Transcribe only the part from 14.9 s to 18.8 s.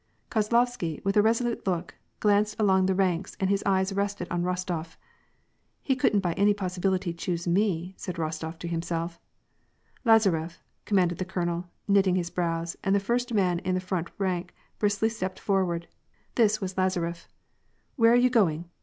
stepped forward This was Lazaref." Where are you going?